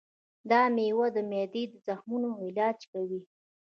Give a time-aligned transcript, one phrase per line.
[0.49, 3.21] دا مېوه د معدې د زخمونو علاج کوي.